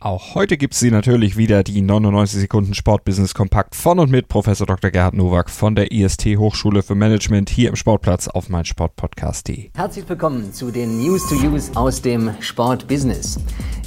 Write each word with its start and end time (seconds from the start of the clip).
Auch 0.00 0.36
heute 0.36 0.56
gibt 0.56 0.74
es 0.74 0.80
sie 0.80 0.92
natürlich 0.92 1.36
wieder, 1.36 1.64
die 1.64 1.82
99 1.82 2.38
Sekunden 2.38 2.72
Sportbusiness 2.72 3.34
Kompakt 3.34 3.74
von 3.74 3.98
und 3.98 4.12
mit 4.12 4.28
Professor 4.28 4.64
Dr. 4.64 4.92
Gerhard 4.92 5.14
Nowak 5.14 5.50
von 5.50 5.74
der 5.74 5.90
IST 5.90 6.36
Hochschule 6.36 6.84
für 6.84 6.94
Management 6.94 7.50
hier 7.50 7.68
im 7.68 7.74
Sportplatz 7.74 8.28
auf 8.28 8.48
meinsportpodcast.de. 8.48 9.70
Herzlich 9.74 10.08
willkommen 10.08 10.52
zu 10.52 10.70
den 10.70 11.02
News 11.02 11.28
to 11.28 11.34
Use 11.34 11.72
aus 11.74 12.00
dem 12.00 12.30
Sportbusiness. 12.38 13.40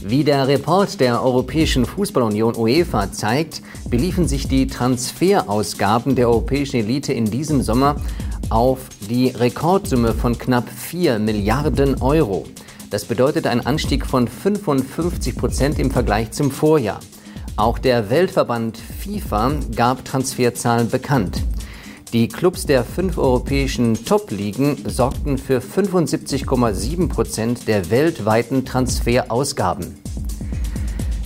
Wie 0.04 0.26
der 0.26 0.50
Report 0.50 1.00
der 1.00 1.24
Europäischen 1.24 1.86
Fußballunion 1.86 2.58
UEFA 2.58 3.10
zeigt, 3.14 3.62
beliefen 3.90 4.28
sich 4.28 4.50
die 4.50 4.68
Transferausgaben 4.68 6.16
der 6.16 6.28
europäischen 6.28 6.76
Elite 6.76 7.14
in 7.14 7.24
diesem 7.24 7.62
Sommer 7.62 7.96
auf 8.50 8.90
die 9.10 9.30
Rekordsumme 9.30 10.14
von 10.14 10.38
knapp 10.38 10.68
4 10.70 11.20
Milliarden 11.20 12.02
Euro. 12.02 12.46
Das 12.92 13.06
bedeutet 13.06 13.48
einen 13.48 13.66
Anstieg 13.66 14.06
von 14.06 14.28
55 14.28 15.38
Prozent 15.38 15.80
im 15.80 15.92
Vergleich 15.92 16.32
zum 16.32 16.52
Vorjahr. 16.52 17.00
Auch 17.56 17.80
der 17.80 18.10
Weltverband 18.10 18.78
FIFA 18.78 19.54
gab 19.74 20.04
Transferzahlen 20.04 20.90
bekannt. 20.90 21.42
Die 22.12 22.28
Clubs 22.28 22.66
der 22.66 22.84
fünf 22.84 23.18
europäischen 23.18 24.04
Top-Ligen 24.04 24.78
sorgten 24.90 25.38
für 25.38 25.60
75,7 25.60 27.08
Prozent 27.08 27.66
der 27.70 27.90
weltweiten 27.90 28.66
Transferausgaben. 28.66 29.96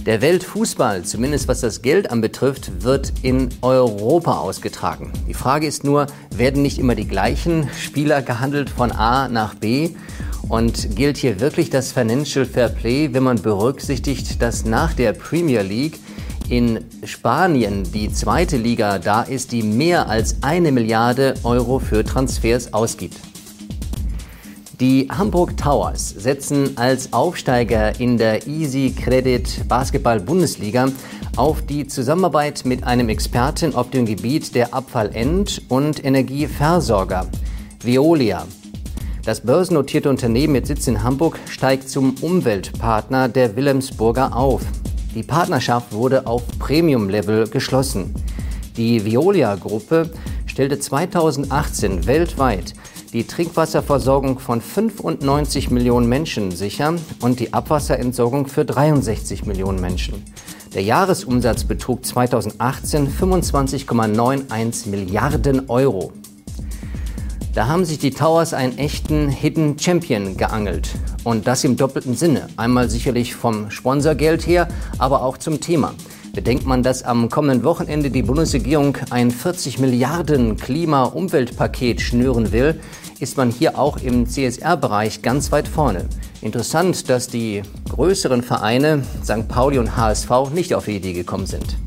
Der 0.05 0.22
Weltfußball, 0.22 1.02
zumindest 1.02 1.48
was 1.48 1.62
das 1.62 1.82
Geld 1.82 2.12
anbetrifft, 2.12 2.84
wird 2.84 3.12
in 3.24 3.50
Europa 3.63 4.38
ausgetragen. 4.38 5.12
Die 5.27 5.34
Frage 5.34 5.66
ist 5.66 5.84
nur, 5.84 6.05
werden 6.30 6.62
nicht 6.62 6.77
immer 6.77 6.94
die 6.94 7.08
gleichen 7.08 7.68
Spieler 7.74 8.21
gehandelt 8.21 8.70
von 8.70 8.91
A 8.91 9.27
nach 9.30 9.55
B? 9.55 9.96
Und 10.48 10.96
gilt 10.96 11.18
hier 11.18 11.40
wirklich 11.40 11.70
das 11.70 11.91
Financial 11.91 12.46
Fair 12.46 12.70
Play, 12.70 13.13
wenn 13.13 13.24
man 13.24 13.41
berücksichtigt, 13.41 14.41
dass 14.41 14.65
nach 14.65 14.93
der 14.93 15.13
Premier 15.13 15.62
League 15.62 15.99
in 16.49 16.79
Spanien 17.04 17.84
die 17.91 18.12
zweite 18.12 18.57
Liga 18.57 18.99
da 18.99 19.24
ist, 19.24 19.52
die 19.52 19.63
mehr 19.63 20.07
als 20.07 20.37
eine 20.41 20.71
Milliarde 20.71 21.34
Euro 21.43 21.79
für 21.79 22.04
Transfers 22.04 22.74
ausgibt? 22.74 23.18
Die 24.79 25.07
Hamburg 25.10 25.55
Towers 25.55 26.10
setzen 26.10 26.77
als 26.77 27.13
Aufsteiger 27.13 27.98
in 27.99 28.18
der 28.18 28.46
Easy 28.46 28.93
Credit 28.93 29.68
Basketball 29.70 30.20
Bundesliga 30.20 30.90
auf 31.37 31.62
die 31.62 31.87
Zusammenarbeit 31.87 32.65
mit 32.65 32.84
einem 32.84 33.07
Experten 33.07 33.74
auf 33.74 33.90
dem 33.90 34.05
Gebiet 34.05 34.54
der 34.54 34.74
Abfallend- 34.74 35.62
und 35.70 36.04
Energieversorger, 36.04 37.27
Veolia. 37.82 38.46
Das 39.26 39.41
börsennotierte 39.41 40.07
Unternehmen 40.07 40.54
mit 40.54 40.68
Sitz 40.68 40.85
in 40.87 41.01
Hamburg 41.01 41.40
steigt 41.49 41.90
zum 41.90 42.15
Umweltpartner 42.21 43.27
der 43.27 43.55
Wilhelmsburger 43.55 44.35
auf. 44.35 44.62
Die 45.15 45.23
Partnerschaft 45.23 45.93
wurde 45.93 46.27
auf 46.27 46.43
Premium-Level 46.59 47.48
geschlossen. 47.48 48.13
Die 48.77 49.03
Veolia-Gruppe 49.03 50.12
stellte 50.46 50.77
2018 50.77 52.05
weltweit 52.05 52.76
die 53.13 53.26
Trinkwasserversorgung 53.26 54.37
von 54.37 54.62
95 54.62 55.71
Millionen 55.71 56.07
Menschen 56.07 56.51
sicher 56.51 56.93
und 57.21 57.40
die 57.40 57.51
Abwasserentsorgung 57.51 58.46
für 58.46 58.63
63 58.63 59.48
Millionen 59.48 59.81
Menschen. 59.81 60.21
Der 60.76 60.84
Jahresumsatz 60.84 61.63
betrug 61.63 62.05
2018 62.05 63.07
25,91 63.07 64.90
Milliarden 64.90 65.68
Euro. 65.69 66.12
Da 67.56 67.68
haben 67.68 67.86
sich 67.86 68.00
die 68.00 68.12
Towers 68.12 68.53
einen 68.53 68.78
echten 68.78 69.30
Hidden 69.30 69.80
Champion 69.80 70.36
geangelt. 70.36 70.90
Und 71.24 71.48
das 71.48 71.64
im 71.64 71.78
doppelten 71.78 72.14
Sinne. 72.14 72.50
Einmal 72.58 72.90
sicherlich 72.90 73.34
vom 73.34 73.72
Sponsorgeld 73.72 74.46
her, 74.46 74.68
aber 74.98 75.24
auch 75.24 75.38
zum 75.38 75.62
Thema. 75.62 75.94
Bedenkt 76.34 76.66
man, 76.66 76.84
dass 76.84 77.04
am 77.04 77.30
kommenden 77.30 77.64
Wochenende 77.64 78.12
die 78.12 78.24
Bundesregierung 78.24 78.98
ein 79.10 79.32
40 79.32 79.80
Milliarden 79.80 80.58
Klima-Umweltpaket 80.58 82.02
schnüren 82.02 82.52
will, 82.52 82.78
ist 83.22 83.38
man 83.38 83.52
hier 83.52 83.80
auch 83.80 83.96
im 84.04 84.28
CSR-Bereich 84.28 85.22
ganz 85.22 85.54
weit 85.54 85.70
vorne. 85.70 86.10
Interessant, 86.42 87.10
dass 87.10 87.30
die 87.30 87.62
größeren 87.90 88.44
Vereine 88.44 89.04
St. 89.24 89.48
Pauli 89.48 89.80
und 89.80 89.96
HSV 89.96 90.30
nicht 90.54 90.74
auf 90.76 90.86
die 90.86 90.98
Idee 90.98 91.14
gekommen 91.14 91.46
sind. 91.46 91.78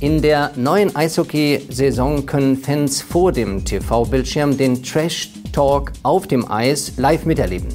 In 0.00 0.22
der 0.22 0.52
neuen 0.56 0.96
Eishockey-Saison 0.96 2.24
können 2.24 2.56
Fans 2.56 3.02
vor 3.02 3.32
dem 3.32 3.66
TV-Bildschirm 3.66 4.56
den 4.56 4.82
Trash-Talk 4.82 5.92
auf 6.02 6.26
dem 6.26 6.50
Eis 6.50 6.94
live 6.96 7.26
miterleben. 7.26 7.68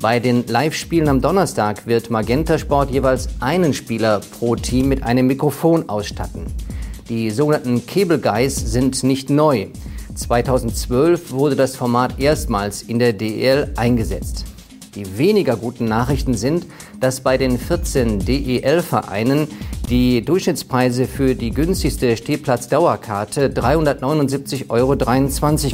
Bei 0.00 0.18
den 0.20 0.46
Live-Spielen 0.46 1.10
am 1.10 1.20
Donnerstag 1.20 1.86
wird 1.86 2.08
Magenta 2.08 2.56
Sport 2.56 2.90
jeweils 2.90 3.28
einen 3.40 3.74
Spieler 3.74 4.20
pro 4.38 4.56
Team 4.56 4.88
mit 4.88 5.02
einem 5.02 5.26
Mikrofon 5.26 5.86
ausstatten. 5.90 6.46
Die 7.10 7.30
sogenannten 7.30 7.84
Cable 7.84 8.20
Guys 8.20 8.56
sind 8.56 9.02
nicht 9.02 9.28
neu. 9.28 9.66
2012 10.14 11.30
wurde 11.30 11.56
das 11.56 11.76
Format 11.76 12.18
erstmals 12.18 12.80
in 12.80 12.98
der 12.98 13.12
DEL 13.12 13.70
eingesetzt. 13.76 14.46
Die 14.94 15.18
weniger 15.18 15.56
guten 15.56 15.84
Nachrichten 15.84 16.34
sind, 16.34 16.66
dass 16.98 17.20
bei 17.20 17.38
den 17.38 17.58
14 17.58 18.18
DEL-Vereinen 18.24 19.46
die 19.88 20.24
Durchschnittspreise 20.24 21.06
für 21.06 21.36
die 21.36 21.50
günstigste 21.50 22.16
Stehplatzdauerkarte 22.16 23.48
379,23 23.50 24.68
Euro 24.68 24.96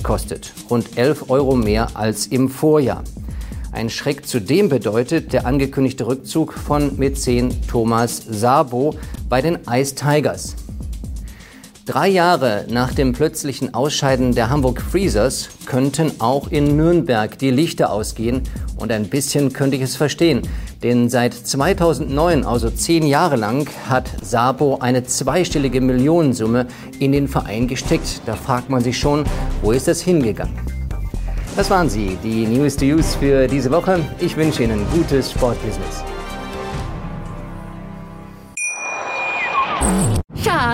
kostet, 0.03 0.53
rund 0.69 0.99
11 0.99 1.31
Euro 1.31 1.56
mehr 1.56 1.88
als 1.94 2.26
im 2.26 2.50
Vorjahr. 2.50 3.05
Ein 3.72 3.91
Schreck 3.91 4.26
zudem 4.26 4.69
bedeutet 4.69 5.32
der 5.32 5.47
angekündigte 5.47 6.06
Rückzug 6.06 6.53
von 6.53 6.99
Mäzen 6.99 7.55
Thomas 7.69 8.22
Sabo 8.28 8.94
bei 9.28 9.41
den 9.43 9.59
Ice 9.71 9.94
Tigers. 9.94 10.56
Drei 11.87 12.09
Jahre 12.09 12.65
nach 12.69 12.93
dem 12.93 13.13
plötzlichen 13.13 13.73
Ausscheiden 13.73 14.35
der 14.35 14.51
Hamburg 14.51 14.83
Freezers 14.83 15.49
könnten 15.67 16.11
auch 16.19 16.49
in 16.49 16.77
Nürnberg 16.77 17.39
die 17.39 17.53
Lichter 17.53 17.93
ausgehen 17.93 18.43
und 18.77 18.91
ein 18.91 19.09
bisschen 19.09 19.53
könnte 19.53 19.77
ich 19.77 19.83
es 19.83 19.95
verstehen. 19.95 20.43
Denn 20.83 21.09
seit 21.09 21.33
2009, 21.33 22.45
also 22.45 22.71
zehn 22.71 23.07
Jahre 23.07 23.37
lang, 23.37 23.71
hat 23.89 24.11
Sabo 24.21 24.79
eine 24.81 25.05
zweistellige 25.05 25.81
Millionensumme 25.81 26.67
in 26.99 27.13
den 27.13 27.29
Verein 27.29 27.69
gesteckt. 27.69 28.21
Da 28.27 28.35
fragt 28.35 28.69
man 28.69 28.83
sich 28.83 28.99
schon, 28.99 29.23
wo 29.63 29.71
ist 29.71 29.87
das 29.87 30.01
hingegangen? 30.01 30.59
Das 31.55 31.71
waren 31.71 31.89
sie, 31.89 32.19
die 32.21 32.49
News 32.49 32.75
to 32.75 32.85
Use 32.85 33.17
für 33.17 33.47
diese 33.47 33.71
Woche. 33.71 34.01
Ich 34.19 34.37
wünsche 34.37 34.65
Ihnen 34.65 34.85
gutes 34.93 35.31
Sportbusiness. 35.31 36.16